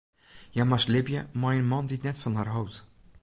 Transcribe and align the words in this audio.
Hja 0.53 0.63
moast 0.69 0.87
libje 0.93 1.21
mei 1.43 1.55
in 1.59 1.69
man 1.71 1.85
dy't 1.89 2.05
net 2.05 2.21
fan 2.23 2.37
har 2.39 2.49
hold. 2.55 2.75